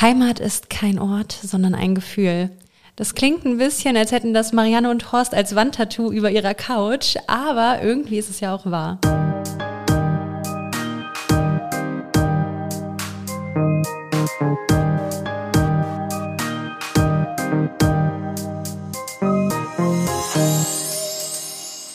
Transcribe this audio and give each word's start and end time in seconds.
Heimat 0.00 0.40
ist 0.40 0.70
kein 0.70 0.98
Ort, 0.98 1.30
sondern 1.30 1.74
ein 1.74 1.94
Gefühl. 1.94 2.48
Das 2.96 3.14
klingt 3.14 3.44
ein 3.44 3.58
bisschen, 3.58 3.98
als 3.98 4.12
hätten 4.12 4.32
das 4.32 4.54
Marianne 4.54 4.90
und 4.90 5.12
Horst 5.12 5.34
als 5.34 5.54
Wandtattoo 5.54 6.10
über 6.10 6.30
ihrer 6.30 6.54
Couch, 6.54 7.16
aber 7.26 7.82
irgendwie 7.82 8.16
ist 8.16 8.30
es 8.30 8.40
ja 8.40 8.54
auch 8.54 8.64
wahr. 8.64 8.98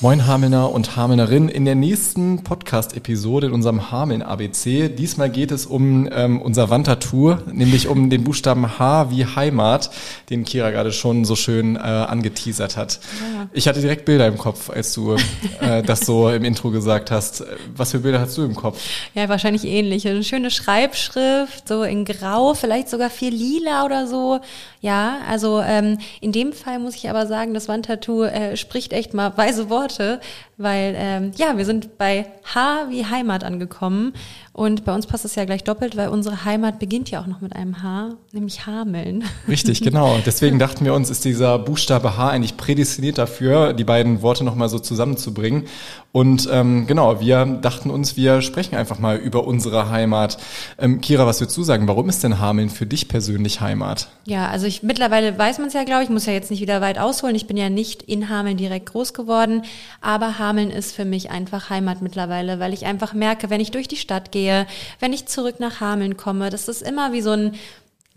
Moin 0.06 0.28
Hamelner 0.28 0.72
und 0.72 0.96
Hamelnerin. 0.96 1.50
In 1.50 1.66
der 1.66 1.74
nächsten 1.74 2.44
Podcast-Episode 2.44 3.48
in 3.48 3.54
unserem 3.54 3.90
Hameln 3.90 4.22
ABC, 4.22 4.88
diesmal 4.88 5.32
geht 5.32 5.50
es 5.50 5.66
um 5.66 6.08
ähm, 6.12 6.40
unser 6.44 6.70
Wandtattoo, 6.70 7.38
nämlich 7.52 7.88
um 7.88 8.12
den 8.12 8.24
Buchstaben 8.24 8.78
H 8.78 9.10
wie 9.10 9.26
Heimat, 9.26 9.90
den 10.30 10.44
Kira 10.46 10.70
gerade 10.70 10.92
schon 10.92 11.26
so 11.26 11.36
schön 11.36 11.76
äh, 11.76 11.80
angeteasert 11.80 12.78
hat. 12.78 13.00
Ja. 13.20 13.50
Ich 13.52 13.68
hatte 13.68 13.82
direkt 13.82 14.06
Bilder 14.06 14.28
im 14.28 14.38
Kopf, 14.38 14.70
als 14.70 14.94
du 14.94 15.16
äh, 15.60 15.82
das 15.88 16.02
so 16.02 16.30
im 16.30 16.46
Intro 16.46 16.70
gesagt 16.70 17.10
hast. 17.10 17.44
Was 17.76 17.90
für 17.90 17.98
Bilder 17.98 18.20
hast 18.20 18.38
du 18.38 18.44
im 18.44 18.54
Kopf? 18.54 18.80
Ja, 19.16 19.28
wahrscheinlich 19.28 19.66
ähnlich. 19.66 20.08
Eine 20.08 20.24
schöne 20.24 20.52
Schreibschrift, 20.52 21.68
so 21.68 21.82
in 21.82 22.06
Grau, 22.06 22.54
vielleicht 22.54 22.90
sogar 22.90 23.10
viel 23.10 23.34
lila 23.34 23.84
oder 23.86 24.06
so. 24.06 24.40
Ja, 24.86 25.22
also 25.28 25.62
ähm, 25.62 25.98
in 26.22 26.32
dem 26.32 26.54
Fall 26.54 26.78
muss 26.78 26.94
ich 26.94 27.10
aber 27.10 27.26
sagen, 27.26 27.56
das 27.56 27.68
Wandtattoo 27.68 28.22
äh, 28.22 28.56
spricht 28.56 28.94
echt 28.94 29.16
mal 29.16 29.36
weise 29.36 29.72
Worte, 29.72 30.20
weil 30.58 30.96
ähm, 30.98 31.32
ja, 31.36 31.58
wir 31.58 31.66
sind 31.66 31.98
bei 31.98 32.28
H 32.54 32.88
wie 32.90 33.06
Heimat 33.06 33.44
angekommen 33.44 34.14
und 34.54 34.86
bei 34.86 34.96
uns 34.96 35.06
passt 35.06 35.26
es 35.26 35.36
ja 35.36 35.44
gleich 35.44 35.66
doppelt, 35.66 35.98
weil 35.98 36.08
unsere 36.08 36.46
Heimat 36.46 36.80
beginnt 36.80 37.12
ja 37.12 37.22
auch 37.22 37.28
noch 37.28 37.42
mit 37.42 37.54
einem 37.54 37.84
H, 37.84 38.16
nämlich 38.32 38.66
Hameln. 38.66 39.26
Richtig, 39.50 39.82
genau. 39.82 40.18
Deswegen 40.26 40.60
dachten 40.60 40.86
wir 40.86 40.94
uns, 40.94 41.10
ist 41.10 41.26
dieser 41.26 41.60
Buchstabe 41.60 42.16
H 42.16 42.30
eigentlich 42.30 42.56
prädestiniert 42.56 43.18
dafür, 43.18 43.74
die 43.74 43.84
beiden 43.84 44.22
Worte 44.22 44.46
nochmal 44.46 44.70
so 44.70 44.80
zusammenzubringen. 44.80 45.66
Und 46.14 46.48
ähm, 46.50 46.88
genau, 46.88 47.20
wir 47.20 47.46
dachten 47.46 47.90
uns, 47.90 48.16
wir 48.16 48.42
sprechen 48.42 48.76
einfach 48.76 49.00
mal 49.00 49.18
über 49.18 49.46
unsere 49.46 49.90
Heimat. 49.90 50.38
Ähm, 50.78 51.02
Kira, 51.02 51.28
was 51.28 51.42
würdest 51.42 51.58
du 51.58 51.64
sagen? 51.64 51.90
Warum 51.90 52.08
ist 52.08 52.24
denn 52.24 52.40
Hameln 52.40 52.70
für 52.70 52.86
dich 52.86 53.10
persönlich 53.10 53.60
Heimat? 53.60 54.08
Ja, 54.24 54.48
also 54.48 54.66
ich 54.68 54.84
mittlerweile 54.84 55.38
weiß 55.38 55.58
man 55.58 55.68
es 55.68 55.74
ja, 55.74 55.84
glaube 55.84 56.04
ich, 56.04 56.10
muss 56.10 56.26
ja 56.26 56.32
jetzt 56.32 56.50
nicht 56.50 56.62
wieder 56.62 56.80
weit 56.80 56.98
ausholen. 56.98 57.36
Ich 57.36 57.48
bin 57.48 57.58
ja 57.58 57.70
nicht 57.70 58.04
in 58.04 58.30
Hameln 58.30 58.56
direkt 58.56 58.86
groß 58.86 59.14
geworden, 59.14 59.64
aber 60.00 60.40
Hameln 60.40 60.45
ist 60.72 60.96
für 60.96 61.06
mich 61.06 61.32
einfach 61.32 61.70
Heimat 61.70 62.02
mittlerweile, 62.02 62.60
weil 62.60 62.74
ich 62.74 62.86
einfach 62.86 63.14
merke, 63.14 63.50
wenn 63.50 63.62
ich 63.62 63.72
durch 63.72 63.88
die 63.88 63.98
Stadt 63.98 64.32
gehe, 64.32 64.68
wenn 65.00 65.14
ich 65.14 65.26
zurück 65.26 65.60
nach 65.60 65.80
Hameln 65.80 66.18
komme. 66.18 66.50
Das 66.50 66.68
ist 66.68 66.82
immer 66.82 67.14
wie 67.14 67.22
so 67.22 67.32
ein 67.32 67.56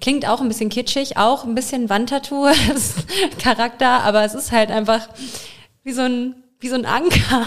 Klingt 0.01 0.29
auch 0.29 0.41
ein 0.41 0.47
bisschen 0.47 0.71
kitschig, 0.71 1.17
auch 1.17 1.45
ein 1.45 1.57
bisschen 1.57 1.89
Wandtattoo, 1.89 2.47
Charakter, 3.43 4.05
aber 4.05 4.25
es 4.25 4.35
ist 4.35 4.53
halt 4.53 4.71
einfach 4.71 5.09
wie 5.83 5.93
so 5.93 6.03
ein 6.03 6.37
wie 6.61 6.69
so 6.69 6.75
ein 6.75 6.85
Anker 6.87 7.47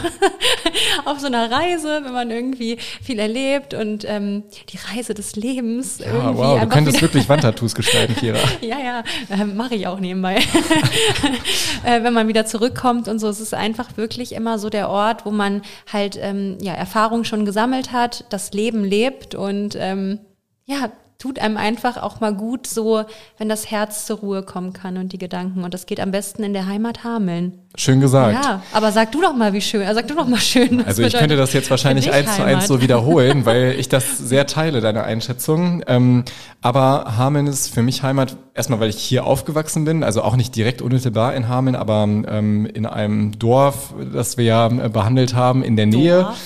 auf 1.06 1.20
so 1.20 1.28
einer 1.28 1.52
Reise, 1.52 2.02
wenn 2.04 2.14
man 2.14 2.32
irgendwie 2.32 2.78
viel 2.78 3.20
erlebt 3.20 3.74
und 3.74 4.06
ähm, 4.08 4.44
die 4.70 4.78
Reise 4.78 5.14
des 5.14 5.36
Lebens. 5.36 6.00
Ja, 6.00 6.06
irgendwie 6.06 6.38
wow, 6.38 6.60
du 6.62 6.68
könntest 6.68 7.02
wirklich 7.02 7.28
Wandtattoos 7.30 7.76
gestalten, 7.76 8.16
Kira. 8.16 8.40
ja, 8.62 8.80
ja, 8.80 9.04
äh, 9.30 9.44
mache 9.44 9.76
ich 9.76 9.88
auch 9.88 10.00
nebenbei. 10.00 10.36
äh, 11.86 12.04
wenn 12.04 12.14
man 12.14 12.30
wieder 12.30 12.46
zurückkommt 12.46 13.10
und 13.10 13.20
so, 13.20 13.28
es 13.28 13.42
ist 13.42 13.54
einfach 13.54 13.98
wirklich 13.98 14.32
immer 14.32 14.58
so 14.60 14.70
der 14.70 14.90
Ort, 14.90 15.26
wo 15.26 15.32
man 15.32 15.62
halt 15.92 16.18
ähm, 16.22 16.58
ja 16.62 16.74
Erfahrung 16.74 17.26
schon 17.26 17.44
gesammelt 17.44 17.92
hat, 17.92 18.26
das 18.30 18.54
Leben 18.54 18.86
lebt 18.86 19.36
und 19.36 19.76
ähm, 19.78 20.20
ja, 20.66 20.90
tut 21.22 21.38
einem 21.38 21.56
einfach 21.56 22.02
auch 22.02 22.20
mal 22.20 22.34
gut, 22.34 22.66
so 22.66 23.04
wenn 23.38 23.48
das 23.48 23.70
Herz 23.70 24.08
zur 24.08 24.18
Ruhe 24.18 24.42
kommen 24.42 24.74
kann 24.74 24.98
und 24.98 25.14
die 25.14 25.20
Gedanken. 25.20 25.64
Und 25.64 25.72
das 25.72 25.86
geht 25.86 26.00
am 26.00 26.10
besten 26.10 26.42
in 26.42 26.54
der 26.54 26.66
Heimat 26.66 27.04
Hameln. 27.04 27.60
Schön 27.76 28.02
gesagt. 28.02 28.44
Ja, 28.44 28.64
aber 28.74 28.92
sag 28.92 29.12
du 29.12 29.22
doch 29.22 29.36
mal, 29.36 29.54
wie 29.54 29.62
schön. 29.62 29.86
Sag 29.94 30.08
du 30.08 30.16
doch 30.16 30.28
mal 30.28 30.40
schön. 30.40 30.84
Also 30.84 31.04
ich 31.04 31.14
könnte 31.14 31.36
das 31.36 31.54
jetzt 31.54 31.70
wahrscheinlich 31.70 32.12
eins 32.12 32.36
zu 32.36 32.44
eins 32.44 32.68
so 32.68 32.82
wiederholen, 32.82 33.46
weil 33.46 33.76
ich 33.78 33.88
das 33.88 34.18
sehr 34.18 34.48
teile, 34.48 34.82
deine 34.82 35.04
Einschätzung. 35.04 35.84
Ähm, 35.86 36.26
aber 36.60 37.14
Hameln 37.18 37.46
ist 37.46 37.72
für 37.72 37.84
mich 37.84 38.02
Heimat, 38.02 38.36
erstmal 38.56 38.80
weil 38.80 38.90
ich 38.90 38.98
hier 38.98 39.24
aufgewachsen 39.26 39.86
bin, 39.86 40.04
also 40.04 40.24
auch 40.24 40.36
nicht 40.36 40.56
direkt 40.56 40.82
unmittelbar 40.82 41.36
in 41.36 41.48
Hameln, 41.48 41.76
aber 41.76 42.04
ähm, 42.04 42.66
in 42.66 42.88
einem 42.88 43.38
Dorf, 43.38 43.94
das 44.12 44.38
wir 44.38 44.46
ja 44.46 44.66
äh, 44.66 44.90
behandelt 44.90 45.36
haben, 45.36 45.64
in 45.64 45.76
der 45.76 45.86
Nähe. 45.86 46.22
Dorf. 46.24 46.40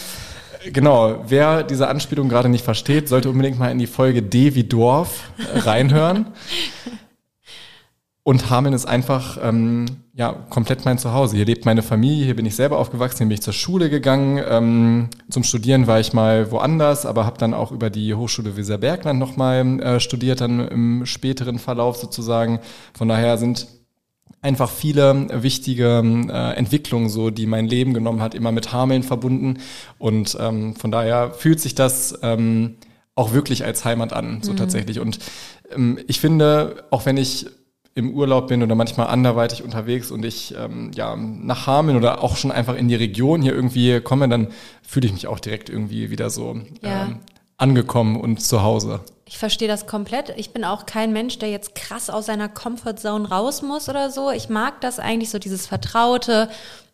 Genau, 0.73 1.23
wer 1.27 1.63
diese 1.63 1.87
Anspielung 1.87 2.29
gerade 2.29 2.49
nicht 2.49 2.63
versteht, 2.63 3.07
sollte 3.07 3.29
unbedingt 3.29 3.59
mal 3.59 3.71
in 3.71 3.77
die 3.77 3.87
Folge 3.87 4.23
D 4.23 4.55
wie 4.55 4.63
Dorf 4.63 5.29
reinhören. 5.53 6.27
Und 8.23 8.49
Hameln 8.49 8.73
ist 8.73 8.87
einfach 8.87 9.37
ähm, 9.39 9.85
ja 10.13 10.33
komplett 10.49 10.83
mein 10.83 10.97
Zuhause. 10.97 11.35
Hier 11.35 11.45
lebt 11.45 11.65
meine 11.65 11.83
Familie, 11.83 12.25
hier 12.25 12.35
bin 12.35 12.47
ich 12.47 12.55
selber 12.55 12.79
aufgewachsen, 12.79 13.19
hier 13.19 13.27
bin 13.27 13.35
ich 13.35 13.43
zur 13.43 13.53
Schule 13.53 13.91
gegangen. 13.91 14.43
Ähm, 14.49 15.09
zum 15.29 15.43
Studieren 15.43 15.85
war 15.85 15.99
ich 15.99 16.13
mal 16.13 16.49
woanders, 16.51 17.05
aber 17.05 17.27
habe 17.27 17.37
dann 17.37 17.53
auch 17.53 17.71
über 17.71 17.91
die 17.91 18.15
Hochschule 18.15 18.57
Weserbergland 18.57 19.19
nochmal 19.19 19.79
äh, 19.79 19.99
studiert, 19.99 20.41
dann 20.41 20.67
im 20.67 21.05
späteren 21.05 21.59
Verlauf 21.59 21.97
sozusagen. 21.97 22.59
Von 22.97 23.09
daher 23.09 23.37
sind 23.37 23.67
einfach 24.45 24.69
viele 24.69 25.27
wichtige 25.43 26.03
äh, 26.29 26.55
Entwicklungen, 26.55 27.09
so 27.09 27.31
die 27.31 27.47
mein 27.47 27.67
Leben 27.67 27.93
genommen 27.93 28.21
hat, 28.21 28.35
immer 28.35 28.51
mit 28.51 28.71
Hameln 28.71 29.01
verbunden. 29.01 29.57
Und 29.97 30.37
ähm, 30.39 30.75
von 30.75 30.91
daher 30.91 31.31
fühlt 31.31 31.59
sich 31.59 31.73
das 31.73 32.19
ähm, 32.21 32.75
auch 33.15 33.33
wirklich 33.33 33.65
als 33.65 33.83
Heimat 33.83 34.13
an, 34.13 34.43
so 34.43 34.51
mhm. 34.51 34.57
tatsächlich. 34.57 34.99
Und 34.99 35.19
ähm, 35.73 35.97
ich 36.07 36.19
finde, 36.19 36.85
auch 36.91 37.05
wenn 37.07 37.17
ich 37.17 37.47
im 37.95 38.11
Urlaub 38.11 38.49
bin 38.49 38.61
oder 38.61 38.75
manchmal 38.75 39.07
anderweitig 39.07 39.63
unterwegs 39.63 40.11
und 40.11 40.23
ich 40.25 40.53
ähm, 40.57 40.91
ja 40.93 41.15
nach 41.15 41.65
Hameln 41.65 41.97
oder 41.97 42.21
auch 42.23 42.35
schon 42.35 42.51
einfach 42.51 42.75
in 42.75 42.87
die 42.87 42.95
Region 42.95 43.41
hier 43.41 43.53
irgendwie 43.53 43.99
komme, 44.01 44.29
dann 44.29 44.49
fühle 44.83 45.07
ich 45.07 45.13
mich 45.13 45.27
auch 45.27 45.39
direkt 45.39 45.69
irgendwie 45.69 46.11
wieder 46.11 46.29
so 46.29 46.59
ja. 46.83 47.05
ähm, 47.05 47.19
angekommen 47.57 48.19
und 48.19 48.41
zu 48.41 48.61
Hause. 48.61 48.99
Ich 49.27 49.39
verstehe 49.39 49.67
das 49.67 49.87
komplett. 49.87 50.33
Ich 50.37 50.51
bin 50.51 50.63
auch 50.63 50.85
kein 50.85 51.11
Mensch, 51.11 51.39
der 51.39 51.49
jetzt 51.49 51.73
krass 51.73 52.11
aus 52.11 52.27
seiner 52.27 52.47
Comfortzone 52.47 53.27
raus 53.27 53.63
muss 53.63 53.89
oder 53.89 54.11
so. 54.11 54.29
Ich 54.29 54.49
mag 54.49 54.81
das 54.81 54.99
eigentlich 54.99 55.31
so, 55.31 55.39
dieses 55.39 55.65
Vertraute, 55.65 56.47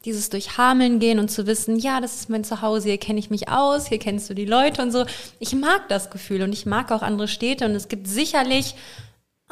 dieses 0.06 0.30
durch 0.30 0.58
Hameln 0.58 1.00
gehen 1.00 1.20
und 1.20 1.30
zu 1.30 1.46
wissen, 1.46 1.78
ja, 1.78 2.00
das 2.00 2.16
ist 2.16 2.30
mein 2.30 2.46
Zuhause, 2.46 2.88
hier 2.88 2.98
kenne 2.98 3.20
ich 3.20 3.30
mich 3.30 3.50
aus, 3.50 3.88
hier 3.88 4.00
kennst 4.00 4.30
du 4.30 4.34
die 4.34 4.46
Leute 4.46 4.82
und 4.82 4.92
so. 4.92 5.06
Ich 5.40 5.54
mag 5.54 5.90
das 5.90 6.10
Gefühl 6.10 6.42
und 6.42 6.54
ich 6.54 6.66
mag 6.66 6.92
auch 6.94 7.02
andere 7.02 7.28
Städte 7.28 7.66
und 7.66 7.76
es 7.76 7.90
gibt 7.90 8.08
sicherlich 8.08 8.76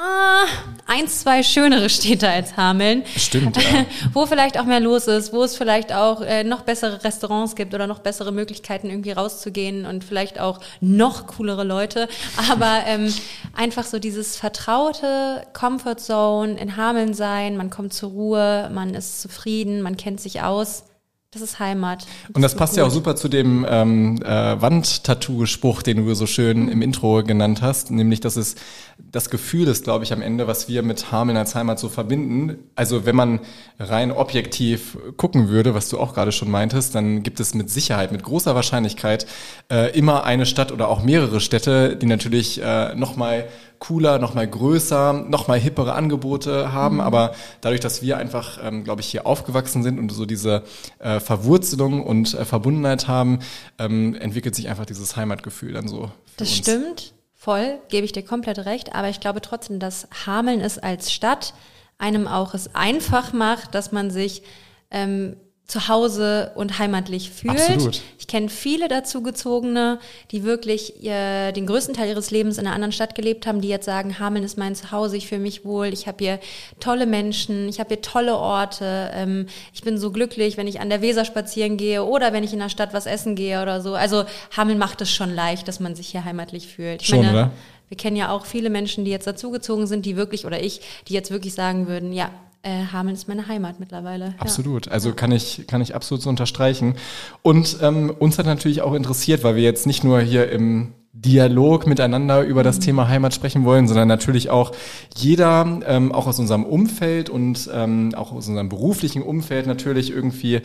Ah, 0.01 0.45
eins, 0.87 1.19
zwei 1.19 1.43
schönere 1.43 1.89
Städte 1.89 2.29
als 2.29 2.55
Hameln. 2.55 3.03
Stimmt. 3.17 3.57
Ja. 3.57 3.85
wo 4.13 4.25
vielleicht 4.25 4.57
auch 4.57 4.63
mehr 4.63 4.79
los 4.79 5.07
ist, 5.07 5.33
wo 5.33 5.43
es 5.43 5.57
vielleicht 5.57 5.91
auch 5.91 6.21
äh, 6.21 6.45
noch 6.45 6.61
bessere 6.61 7.03
Restaurants 7.03 7.53
gibt 7.53 7.73
oder 7.73 7.85
noch 7.85 7.99
bessere 7.99 8.31
Möglichkeiten, 8.31 8.89
irgendwie 8.89 9.11
rauszugehen 9.11 9.85
und 9.85 10.05
vielleicht 10.05 10.39
auch 10.39 10.61
noch 10.79 11.27
coolere 11.27 11.65
Leute. 11.65 12.07
Aber 12.49 12.83
ähm, 12.85 13.13
einfach 13.53 13.83
so 13.83 13.99
dieses 13.99 14.37
vertraute 14.37 15.45
Comfort 15.51 15.97
Zone 15.97 16.57
in 16.57 16.77
Hameln 16.77 17.13
sein, 17.13 17.57
man 17.57 17.69
kommt 17.69 17.93
zur 17.93 18.11
Ruhe, 18.11 18.71
man 18.73 18.93
ist 18.93 19.21
zufrieden, 19.21 19.81
man 19.81 19.97
kennt 19.97 20.21
sich 20.21 20.41
aus. 20.41 20.85
Das 21.31 21.43
ist 21.43 21.59
Heimat. 21.59 22.07
Das 22.27 22.35
und 22.35 22.41
das 22.41 22.55
passt 22.55 22.73
gut. 22.73 22.79
ja 22.79 22.85
auch 22.85 22.89
super 22.89 23.15
zu 23.15 23.27
dem 23.27 23.63
ähm, 23.69 24.19
äh, 24.23 24.59
Wandtattoo-Spruch, 24.59 25.83
den 25.83 25.97
du 25.97 26.15
so 26.15 26.25
schön 26.25 26.67
im 26.69 26.81
Intro 26.81 27.21
genannt 27.21 27.61
hast, 27.61 27.91
nämlich, 27.91 28.19
dass 28.19 28.35
es 28.35 28.55
das 28.97 29.29
Gefühl 29.29 29.67
ist, 29.67 29.83
glaube 29.83 30.03
ich, 30.03 30.11
am 30.11 30.23
Ende, 30.23 30.47
was 30.47 30.67
wir 30.67 30.81
mit 30.81 31.11
Hameln 31.11 31.37
als 31.37 31.53
Heimat 31.53 31.77
so 31.77 31.87
verbinden. 31.87 32.57
Also 32.75 33.05
wenn 33.05 33.15
man 33.15 33.41
rein 33.77 34.11
objektiv 34.11 34.97
gucken 35.17 35.49
würde, 35.49 35.75
was 35.75 35.87
du 35.89 35.99
auch 35.99 36.15
gerade 36.15 36.31
schon 36.31 36.49
meintest, 36.49 36.95
dann 36.95 37.21
gibt 37.21 37.39
es 37.39 37.53
mit 37.53 37.69
Sicherheit, 37.69 38.11
mit 38.11 38.23
großer 38.23 38.55
Wahrscheinlichkeit 38.55 39.27
äh, 39.71 39.95
immer 39.95 40.23
eine 40.23 40.47
Stadt 40.47 40.71
oder 40.71 40.87
auch 40.87 41.03
mehrere 41.03 41.41
Städte, 41.41 41.95
die 41.95 42.07
natürlich 42.07 42.59
äh, 42.59 42.95
nochmal 42.95 43.47
cooler, 43.79 44.19
noch 44.19 44.33
mal 44.33 44.47
größer, 44.47 45.13
noch 45.13 45.47
mal 45.47 45.59
hippere 45.59 45.93
Angebote 45.93 46.71
haben. 46.71 46.95
Mhm. 46.95 47.01
Aber 47.01 47.33
dadurch, 47.61 47.79
dass 47.79 48.01
wir 48.01 48.17
einfach, 48.17 48.59
ähm, 48.63 48.83
glaube 48.83 49.01
ich, 49.01 49.07
hier 49.07 49.25
aufgewachsen 49.25 49.83
sind 49.83 49.97
und 49.99 50.11
so 50.11 50.25
diese 50.25 50.63
äh, 50.99 51.19
Verwurzelung 51.19 52.03
und 52.03 52.33
äh, 52.33 52.45
Verbundenheit 52.45 53.07
haben, 53.07 53.39
ähm, 53.77 54.15
entwickelt 54.15 54.55
sich 54.55 54.69
einfach 54.69 54.85
dieses 54.85 55.15
Heimatgefühl 55.15 55.73
dann 55.73 55.87
so. 55.87 56.11
das 56.37 56.49
uns. 56.49 56.57
stimmt, 56.57 57.13
voll, 57.33 57.79
gebe 57.89 58.05
ich 58.05 58.11
dir 58.11 58.23
komplett 58.23 58.59
recht. 58.59 58.93
Aber 58.93 59.09
ich 59.09 59.19
glaube 59.19 59.41
trotzdem, 59.41 59.79
dass 59.79 60.07
Hameln 60.25 60.61
es 60.61 60.77
als 60.77 61.11
Stadt 61.11 61.53
einem 61.97 62.27
auch 62.27 62.53
es 62.53 62.73
einfach 62.75 63.33
macht, 63.33 63.75
dass 63.75 63.91
man 63.91 64.09
sich 64.09 64.43
ähm, 64.91 65.35
zu 65.69 65.87
Hause 65.87 66.51
und 66.55 66.79
heimatlich 66.79 67.29
fühlt. 67.29 67.59
Absolut. 67.59 68.01
Ich 68.17 68.25
kenne 68.25 68.49
viele 68.49 68.87
dazugezogene, 68.87 69.99
die 70.31 70.43
wirklich 70.43 71.03
äh, 71.05 71.51
den 71.51 71.67
größten 71.67 71.93
Teil 71.93 72.09
ihres 72.09 72.31
Lebens 72.31 72.57
in 72.57 72.65
einer 72.65 72.73
anderen 72.73 72.91
Stadt 72.91 73.13
gelebt 73.13 73.45
haben, 73.45 73.61
die 73.61 73.67
jetzt 73.67 73.85
sagen, 73.85 74.17
Hameln 74.17 74.43
ist 74.43 74.57
mein 74.57 74.73
Zuhause, 74.73 75.15
ich 75.15 75.27
fühle 75.27 75.41
mich 75.41 75.65
wohl, 75.65 75.93
ich 75.93 76.07
habe 76.07 76.17
hier 76.19 76.39
tolle 76.79 77.05
Menschen, 77.05 77.69
ich 77.69 77.79
habe 77.79 77.89
hier 77.89 78.01
tolle 78.01 78.35
Orte, 78.35 79.11
ähm, 79.13 79.45
ich 79.71 79.83
bin 79.83 79.99
so 79.99 80.11
glücklich, 80.11 80.57
wenn 80.57 80.65
ich 80.65 80.79
an 80.79 80.89
der 80.89 81.03
Weser 81.03 81.23
spazieren 81.23 81.77
gehe 81.77 82.03
oder 82.03 82.33
wenn 82.33 82.43
ich 82.43 82.51
in 82.51 82.59
der 82.59 82.69
Stadt 82.69 82.91
was 82.91 83.05
essen 83.05 83.35
gehe 83.35 83.61
oder 83.61 83.79
so. 83.79 83.93
Also 83.93 84.25
Hameln 84.57 84.79
macht 84.79 85.01
es 85.01 85.11
schon 85.11 85.33
leicht, 85.33 85.67
dass 85.67 85.79
man 85.79 85.95
sich 85.95 86.07
hier 86.07 86.25
heimatlich 86.25 86.65
fühlt. 86.67 87.03
Ich 87.03 87.09
schon, 87.09 87.19
meine, 87.19 87.31
oder? 87.31 87.51
Wir 87.89 87.97
kennen 87.97 88.15
ja 88.15 88.31
auch 88.31 88.47
viele 88.47 88.71
Menschen, 88.71 89.05
die 89.05 89.11
jetzt 89.11 89.27
dazugezogen 89.27 89.85
sind, 89.85 90.07
die 90.07 90.15
wirklich, 90.15 90.47
oder 90.47 90.63
ich, 90.63 90.81
die 91.07 91.13
jetzt 91.13 91.29
wirklich 91.29 91.53
sagen 91.53 91.87
würden, 91.87 92.11
ja, 92.11 92.31
äh, 92.63 92.85
Hameln 92.91 93.15
ist 93.15 93.27
meine 93.27 93.47
Heimat 93.47 93.79
mittlerweile. 93.79 94.35
Absolut. 94.37 94.87
Ja. 94.87 94.91
Also 94.91 95.13
kann 95.13 95.31
ich, 95.31 95.65
kann 95.67 95.81
ich 95.81 95.95
absolut 95.95 96.21
so 96.21 96.29
unterstreichen. 96.29 96.95
Und 97.41 97.77
ähm, 97.81 98.13
uns 98.19 98.37
hat 98.37 98.45
natürlich 98.45 98.81
auch 98.81 98.93
interessiert, 98.93 99.43
weil 99.43 99.55
wir 99.55 99.63
jetzt 99.63 99.87
nicht 99.87 100.03
nur 100.03 100.19
hier 100.19 100.51
im 100.51 100.93
Dialog 101.11 101.87
miteinander 101.87 102.43
über 102.43 102.63
das. 102.63 102.79
Thema 102.79 103.07
Heimat 103.07 103.33
sprechen 103.33 103.65
wollen, 103.65 103.87
sondern 103.87 104.07
natürlich 104.07 104.49
auch 104.49 104.71
jeder, 105.17 105.79
ähm, 105.85 106.11
auch 106.11 106.27
aus 106.27 106.39
unserem 106.39 106.63
Umfeld 106.63 107.29
und 107.29 107.69
ähm, 107.73 108.13
auch 108.15 108.31
aus 108.31 108.47
unserem 108.47 108.69
beruflichen 108.69 109.21
Umfeld 109.21 109.67
natürlich 109.67 110.11
irgendwie 110.11 110.61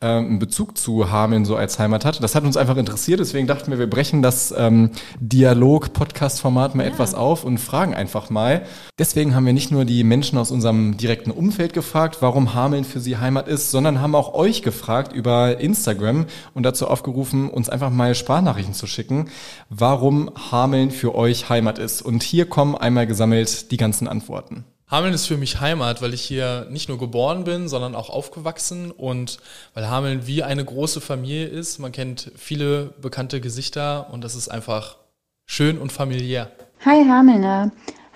ähm, 0.00 0.26
einen 0.26 0.38
Bezug 0.38 0.78
zu 0.78 1.10
Hameln 1.10 1.44
so 1.44 1.56
als 1.56 1.78
Heimat 1.78 2.04
hat. 2.04 2.22
Das 2.22 2.34
hat 2.34 2.44
uns 2.44 2.56
einfach 2.56 2.76
interessiert, 2.76 3.20
deswegen 3.20 3.46
dachten 3.46 3.70
wir, 3.70 3.78
wir 3.78 3.90
brechen 3.90 4.22
das 4.22 4.54
ähm, 4.56 4.90
Dialog-Podcast-Format 5.20 6.74
mal 6.74 6.84
ja. 6.84 6.90
etwas 6.90 7.14
auf 7.14 7.44
und 7.44 7.58
fragen 7.58 7.94
einfach 7.94 8.30
mal. 8.30 8.62
Deswegen 8.98 9.34
haben 9.34 9.46
wir 9.46 9.52
nicht 9.52 9.70
nur 9.70 9.84
die 9.84 10.04
Menschen 10.04 10.38
aus 10.38 10.50
unserem 10.50 10.96
direkten 10.96 11.30
Umfeld 11.30 11.74
gefragt, 11.74 12.18
warum 12.20 12.54
Hameln 12.54 12.84
für 12.84 13.00
sie 13.00 13.18
Heimat 13.18 13.46
ist, 13.46 13.70
sondern 13.70 14.00
haben 14.00 14.14
auch 14.14 14.32
euch 14.32 14.62
gefragt 14.62 15.12
über 15.12 15.60
Instagram 15.60 16.26
und 16.54 16.62
dazu 16.62 16.88
aufgerufen, 16.88 17.50
uns 17.50 17.68
einfach 17.68 17.90
mal 17.90 18.14
Sprachnachrichten 18.14 18.74
zu 18.74 18.86
schicken 18.86 19.26
warum 19.68 19.87
Hameln 19.90 20.90
für 20.90 21.14
euch 21.14 21.48
Heimat 21.48 21.78
ist. 21.78 22.02
Und 22.02 22.22
hier 22.22 22.46
kommen 22.46 22.74
einmal 22.74 23.06
gesammelt 23.06 23.70
die 23.70 23.76
ganzen 23.76 24.06
Antworten. 24.08 24.64
Hameln 24.90 25.12
ist 25.12 25.26
für 25.26 25.36
mich 25.36 25.60
Heimat, 25.60 26.00
weil 26.00 26.14
ich 26.14 26.22
hier 26.22 26.66
nicht 26.70 26.88
nur 26.88 26.98
geboren 26.98 27.44
bin, 27.44 27.68
sondern 27.68 27.94
auch 27.94 28.08
aufgewachsen 28.08 28.90
und 28.90 29.38
weil 29.74 29.88
Hameln 29.88 30.26
wie 30.26 30.42
eine 30.42 30.64
große 30.64 31.00
Familie 31.02 31.46
ist. 31.46 31.78
Man 31.78 31.92
kennt 31.92 32.32
viele 32.36 32.94
bekannte 33.00 33.40
Gesichter 33.40 34.08
und 34.10 34.24
das 34.24 34.34
ist 34.34 34.48
einfach 34.48 34.96
schön 35.44 35.78
und 35.78 35.92
familiär. 35.92 36.50
Hi 36.84 37.04
Hamelner, 37.04 37.70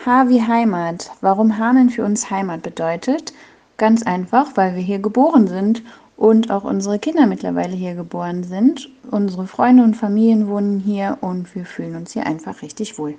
H 0.05 0.29
wie 0.29 0.41
Heimat. 0.41 1.11
Warum 1.21 1.59
Hameln 1.59 1.91
für 1.91 2.05
uns 2.05 2.31
Heimat 2.31 2.63
bedeutet? 2.63 3.35
Ganz 3.77 4.03
einfach, 4.03 4.57
weil 4.57 4.75
wir 4.75 4.83
hier 4.83 4.99
geboren 4.99 5.49
sind 5.49 5.83
und 6.23 6.53
auch 6.53 6.63
unsere 6.63 7.01
Kinder 7.01 7.27
mittlerweile 7.27 7.75
hier 7.75 7.97
geboren 7.97 8.45
sind. 8.45 8.89
Unsere 9.11 9.49
Freunde 9.49 9.83
und 9.83 9.97
Familien 9.97 10.47
wohnen 10.47 10.79
hier 10.79 11.19
und 11.21 11.53
wir 11.57 11.65
fühlen 11.65 11.97
uns 11.97 12.13
hier 12.13 12.25
einfach 12.25 12.63
richtig 12.63 12.97
wohl. 12.97 13.17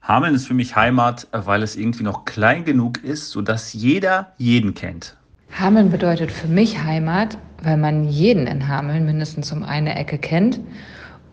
Hameln 0.00 0.36
ist 0.36 0.46
für 0.46 0.54
mich 0.54 0.76
Heimat, 0.76 1.26
weil 1.32 1.64
es 1.64 1.74
irgendwie 1.74 2.04
noch 2.04 2.24
klein 2.24 2.64
genug 2.64 3.02
ist, 3.02 3.30
sodass 3.30 3.72
jeder 3.72 4.32
jeden 4.38 4.74
kennt. 4.74 5.16
Hameln 5.58 5.90
bedeutet 5.90 6.30
für 6.30 6.46
mich 6.46 6.80
Heimat, 6.80 7.36
weil 7.64 7.78
man 7.78 8.08
jeden 8.08 8.46
in 8.46 8.68
Hameln 8.68 9.06
mindestens 9.06 9.50
um 9.50 9.64
eine 9.64 9.96
Ecke 9.96 10.16
kennt 10.16 10.60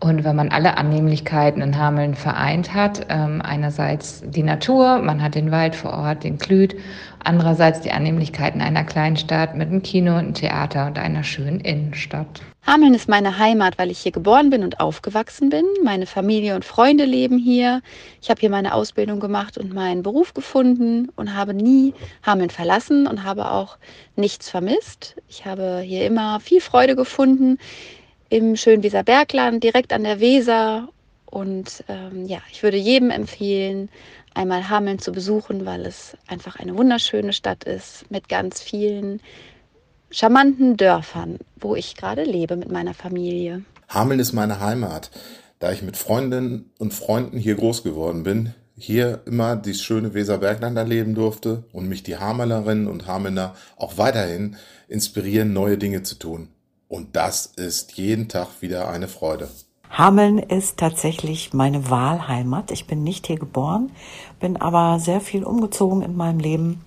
und 0.00 0.24
wenn 0.24 0.36
man 0.36 0.50
alle 0.50 0.76
Annehmlichkeiten 0.76 1.62
in 1.62 1.78
Hameln 1.78 2.14
vereint 2.14 2.74
hat, 2.74 3.06
ähm, 3.08 3.40
einerseits 3.42 4.22
die 4.26 4.42
Natur, 4.42 4.98
man 4.98 5.22
hat 5.22 5.34
den 5.34 5.50
Wald 5.50 5.74
vor 5.74 5.92
Ort, 5.92 6.24
den 6.24 6.38
Klüt, 6.38 6.76
andererseits 7.22 7.80
die 7.80 7.90
Annehmlichkeiten 7.90 8.60
einer 8.60 8.84
kleinen 8.84 9.16
Stadt 9.16 9.56
mit 9.56 9.68
einem 9.68 9.82
Kino, 9.82 10.14
einem 10.14 10.34
Theater 10.34 10.86
und 10.86 10.98
einer 10.98 11.24
schönen 11.24 11.60
Innenstadt. 11.60 12.42
Hameln 12.66 12.94
ist 12.94 13.08
meine 13.08 13.38
Heimat, 13.38 13.78
weil 13.78 13.90
ich 13.90 13.98
hier 13.98 14.12
geboren 14.12 14.50
bin 14.50 14.62
und 14.62 14.80
aufgewachsen 14.80 15.50
bin. 15.50 15.64
Meine 15.82 16.06
Familie 16.06 16.54
und 16.54 16.64
Freunde 16.64 17.04
leben 17.04 17.38
hier. 17.38 17.82
Ich 18.22 18.30
habe 18.30 18.40
hier 18.40 18.50
meine 18.50 18.74
Ausbildung 18.74 19.20
gemacht 19.20 19.58
und 19.58 19.74
meinen 19.74 20.02
Beruf 20.02 20.32
gefunden 20.32 21.08
und 21.14 21.34
habe 21.34 21.52
nie 21.52 21.94
Hameln 22.24 22.50
verlassen 22.50 23.06
und 23.06 23.22
habe 23.24 23.50
auch 23.50 23.76
nichts 24.16 24.48
vermisst. 24.48 25.16
Ich 25.28 25.44
habe 25.44 25.80
hier 25.84 26.06
immer 26.06 26.40
viel 26.40 26.60
Freude 26.60 26.96
gefunden 26.96 27.58
im 28.28 28.56
schönen 28.56 28.82
Weserbergland, 28.82 29.62
direkt 29.62 29.92
an 29.92 30.04
der 30.04 30.20
Weser. 30.20 30.88
Und 31.26 31.84
ähm, 31.88 32.26
ja, 32.26 32.38
ich 32.52 32.62
würde 32.62 32.76
jedem 32.76 33.10
empfehlen, 33.10 33.88
einmal 34.34 34.68
Hameln 34.68 34.98
zu 34.98 35.12
besuchen, 35.12 35.66
weil 35.66 35.86
es 35.86 36.16
einfach 36.26 36.56
eine 36.56 36.76
wunderschöne 36.76 37.32
Stadt 37.32 37.64
ist 37.64 38.10
mit 38.10 38.28
ganz 38.28 38.60
vielen 38.60 39.20
charmanten 40.10 40.76
Dörfern, 40.76 41.38
wo 41.56 41.74
ich 41.74 41.96
gerade 41.96 42.24
lebe 42.24 42.56
mit 42.56 42.70
meiner 42.70 42.94
Familie. 42.94 43.64
Hameln 43.88 44.20
ist 44.20 44.32
meine 44.32 44.60
Heimat, 44.60 45.10
da 45.58 45.72
ich 45.72 45.82
mit 45.82 45.96
Freundinnen 45.96 46.70
und 46.78 46.94
Freunden 46.94 47.38
hier 47.38 47.54
groß 47.54 47.82
geworden 47.82 48.22
bin, 48.22 48.54
hier 48.76 49.22
immer 49.26 49.56
dieses 49.56 49.82
schöne 49.82 50.14
Weserbergland 50.14 50.76
erleben 50.76 51.14
durfte 51.14 51.64
und 51.72 51.88
mich 51.88 52.02
die 52.02 52.16
Hamelerinnen 52.16 52.88
und 52.88 53.06
Hamelner 53.06 53.54
auch 53.76 53.98
weiterhin 53.98 54.56
inspirieren, 54.88 55.52
neue 55.52 55.78
Dinge 55.78 56.02
zu 56.02 56.16
tun. 56.16 56.48
Und 56.88 57.16
das 57.16 57.46
ist 57.46 57.96
jeden 57.96 58.28
Tag 58.28 58.60
wieder 58.60 58.88
eine 58.88 59.08
Freude. 59.08 59.48
Hameln 59.90 60.38
ist 60.38 60.78
tatsächlich 60.78 61.52
meine 61.52 61.88
Wahlheimat. 61.88 62.72
Ich 62.72 62.86
bin 62.86 63.04
nicht 63.04 63.28
hier 63.28 63.38
geboren, 63.38 63.92
bin 64.40 64.56
aber 64.56 64.98
sehr 64.98 65.20
viel 65.20 65.44
umgezogen 65.44 66.02
in 66.02 66.16
meinem 66.16 66.40
Leben 66.40 66.84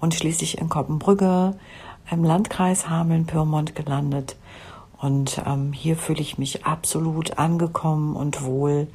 und 0.00 0.14
schließlich 0.14 0.58
in 0.58 0.68
Koppenbrügge 0.68 1.54
im 2.10 2.24
Landkreis 2.24 2.90
Hameln-Pyrmont 2.90 3.74
gelandet. 3.74 4.36
Und 4.98 5.42
ähm, 5.46 5.72
hier 5.72 5.96
fühle 5.96 6.20
ich 6.20 6.38
mich 6.38 6.64
absolut 6.64 7.38
angekommen 7.38 8.14
und 8.14 8.44
wohl. 8.44 8.86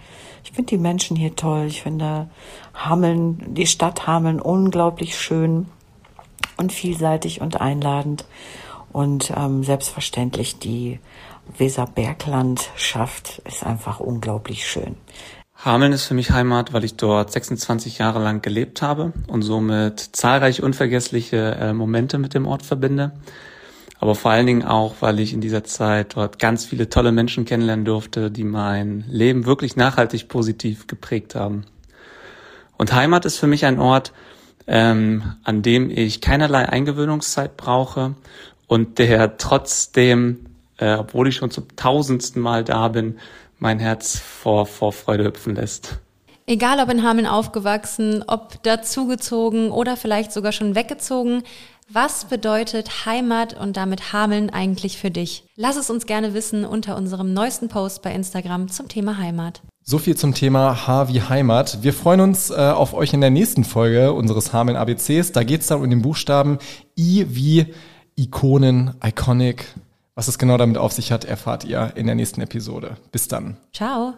Ich 0.44 0.52
finde 0.52 0.70
die 0.70 0.78
Menschen 0.78 1.18
hier 1.18 1.36
toll. 1.36 1.66
Ich 1.68 1.82
finde 1.82 2.30
Hameln, 2.74 3.56
die 3.56 3.68
Stadt 3.68 4.08
Hameln 4.08 4.40
unglaublich 4.40 5.18
schön 5.18 5.66
und 6.58 6.72
vielseitig 6.72 7.42
und 7.42 7.60
einladend 7.60 8.26
und 8.98 9.32
ähm, 9.38 9.64
selbstverständlich 9.64 10.58
die 10.58 11.00
Weserberglandschaft 11.56 13.44
ist 13.46 13.64
einfach 13.64 14.00
unglaublich 14.00 14.66
schön. 14.66 14.96
Hameln 15.54 15.94
ist 15.94 16.06
für 16.06 16.16
mich 16.16 16.32
Heimat, 16.32 16.74
weil 16.74 16.84
ich 16.84 16.96
dort 16.96 17.32
26 17.32 18.00
Jahre 18.00 18.24
lang 18.24 18.42
gelebt 18.42 18.82
habe 18.82 19.14
und 19.28 19.44
somit 19.44 20.00
zahlreiche 20.00 20.64
unvergessliche 20.64 21.38
äh, 21.60 21.74
Momente 21.74 22.18
mit 22.18 22.34
dem 22.34 22.48
Ort 22.48 22.64
verbinde. 22.64 23.12
Aber 24.00 24.16
vor 24.16 24.32
allen 24.32 24.48
Dingen 24.48 24.64
auch, 24.64 24.96
weil 25.00 25.20
ich 25.20 25.32
in 25.32 25.42
dieser 25.42 25.64
Zeit 25.64 26.16
dort 26.16 26.40
ganz 26.40 26.66
viele 26.66 26.90
tolle 26.90 27.12
Menschen 27.12 27.46
kennenlernen 27.46 27.86
durfte, 27.86 28.32
die 28.32 28.46
mein 28.46 29.06
Leben 29.08 29.46
wirklich 29.46 29.76
nachhaltig 29.76 30.28
positiv 30.28 30.88
geprägt 30.88 31.36
haben. 31.36 31.66
Und 32.80 32.94
Heimat 32.94 33.26
ist 33.26 33.38
für 33.38 33.48
mich 33.48 33.64
ein 33.64 33.78
Ort, 33.78 34.12
ähm, 34.66 35.36
an 35.44 35.62
dem 35.62 35.92
ich 35.92 36.20
keinerlei 36.20 36.68
Eingewöhnungszeit 36.68 37.58
brauche 37.58 38.16
und 38.68 39.00
der 39.00 39.38
trotzdem, 39.38 40.46
äh, 40.78 40.96
obwohl 40.96 41.28
ich 41.28 41.36
schon 41.36 41.52
zum 41.52 41.76
tausendsten 41.76 42.42
Mal 42.42 42.64
da 42.64 42.90
bin, 42.90 43.18
mein 43.60 43.80
Herz 43.80 44.20
vor, 44.20 44.66
vor 44.66 44.94
Freude 44.94 45.24
hüpfen 45.24 45.56
lässt. 45.56 46.00
Egal 46.46 46.80
ob 46.80 46.90
in 46.90 47.04
Hameln 47.04 47.28
aufgewachsen, 47.28 48.24
ob 48.26 48.64
dazugezogen 48.64 49.72
oder 49.72 49.98
vielleicht 49.98 50.32
sogar 50.32 50.54
schon 50.54 50.76
weggezogen, 50.76 51.44
was 51.90 52.26
bedeutet 52.26 53.06
Heimat 53.06 53.58
und 53.60 53.78
damit 53.78 54.14
Hameln 54.14 54.50
eigentlich 54.50 54.98
für 54.98 55.12
dich? 55.12 55.46
Lass 55.56 55.78
es 55.78 55.90
uns 55.90 56.06
gerne 56.06 56.34
wissen 56.34 56.66
unter 56.66 56.98
unserem 56.98 57.34
neuesten 57.34 57.70
Post 57.70 58.02
bei 58.02 58.14
Instagram 58.14 58.70
zum 58.70 58.88
Thema 58.90 59.18
Heimat. 59.18 59.62
So 59.84 59.98
viel 59.98 60.18
zum 60.18 60.34
Thema 60.34 60.88
H 60.88 61.08
wie 61.08 61.22
Heimat. 61.22 61.80
Wir 61.82 61.94
freuen 61.94 62.20
uns 62.20 62.50
äh, 62.50 62.56
auf 62.56 62.94
euch 62.94 63.14
in 63.14 63.22
der 63.22 63.30
nächsten 63.30 63.64
Folge 63.64 64.12
unseres 64.12 64.52
Hameln 64.52 64.76
ABCs. 64.76 65.32
Da 65.32 65.44
geht 65.44 65.62
es 65.62 65.68
dann 65.68 65.82
um 65.82 65.90
den 65.90 66.02
Buchstaben 66.02 66.60
I 66.98 67.26
wie 67.30 67.74
Ikonen, 68.18 68.96
Iconic. 69.04 69.76
Was 70.16 70.28
es 70.28 70.40
genau 70.40 70.58
damit 70.58 70.78
auf 70.78 70.92
sich 70.92 71.12
hat, 71.12 71.24
erfahrt 71.24 71.64
ihr 71.64 71.94
in 71.96 72.08
der 72.08 72.16
nächsten 72.16 72.42
Episode. 72.42 72.98
Bis 73.12 73.28
dann. 73.28 73.58
Ciao. 73.72 74.16